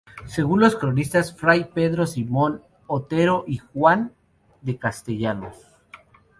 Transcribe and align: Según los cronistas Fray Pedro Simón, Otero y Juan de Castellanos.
Según 0.25 0.61
los 0.61 0.75
cronistas 0.75 1.35
Fray 1.37 1.65
Pedro 1.75 2.07
Simón, 2.07 2.63
Otero 2.87 3.43
y 3.45 3.59
Juan 3.59 4.13
de 4.63 4.79
Castellanos. 4.79 5.67